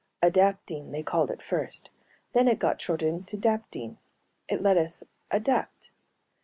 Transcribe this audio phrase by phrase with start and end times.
[0.23, 1.91] Adaptine, they called it first;
[2.33, 3.97] then it got shortened to daptine.
[4.49, 5.91] It let us adapt.